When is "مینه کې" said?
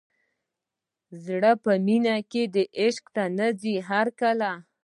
1.85-2.43